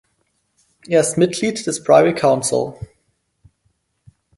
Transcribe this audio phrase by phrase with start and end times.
[0.87, 2.73] Er ist Mitglied des Privy Council.